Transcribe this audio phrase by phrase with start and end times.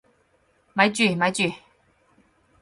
[0.73, 1.43] 咪住咪住！